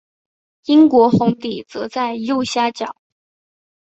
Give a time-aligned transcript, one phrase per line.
[0.65, 2.95] 英国红底则在右下角。